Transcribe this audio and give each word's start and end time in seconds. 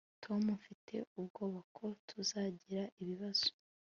tom, 0.23 0.41
mfite 0.59 0.93
ubwoba 1.19 1.59
ko 1.77 1.85
tuzagira 2.07 2.83
ibibazo 3.01 3.49